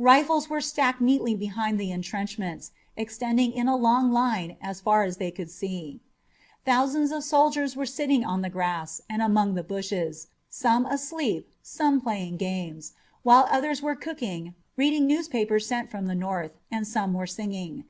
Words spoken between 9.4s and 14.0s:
the bushes, some asleep, some playing games, while others were